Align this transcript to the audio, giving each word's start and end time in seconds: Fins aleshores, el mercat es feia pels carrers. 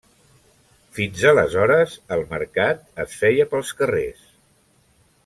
Fins 0.99 1.25
aleshores, 1.31 1.93
el 2.17 2.25
mercat 2.31 2.81
es 3.05 3.13
feia 3.21 3.47
pels 3.53 3.75
carrers. 3.83 4.25